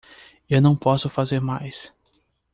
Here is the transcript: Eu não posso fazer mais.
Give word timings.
Eu 0.49 0.59
não 0.63 0.75
posso 0.75 1.11
fazer 1.11 1.39
mais. 1.39 1.93